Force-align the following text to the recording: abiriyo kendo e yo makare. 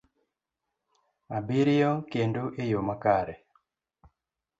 abiriyo 1.37 1.91
kendo 2.11 2.43
e 2.61 2.63
yo 2.71 2.79
makare. 2.87 3.35